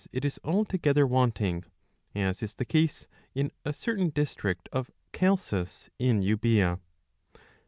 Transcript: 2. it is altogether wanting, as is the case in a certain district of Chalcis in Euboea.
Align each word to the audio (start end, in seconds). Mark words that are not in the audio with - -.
2. 0.05 0.09
it 0.13 0.25
is 0.25 0.39
altogether 0.43 1.05
wanting, 1.05 1.63
as 2.15 2.41
is 2.41 2.55
the 2.55 2.65
case 2.65 3.07
in 3.35 3.51
a 3.63 3.71
certain 3.71 4.09
district 4.09 4.67
of 4.71 4.89
Chalcis 5.13 5.91
in 5.99 6.23
Euboea. 6.23 6.79